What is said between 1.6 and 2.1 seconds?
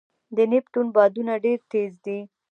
تېز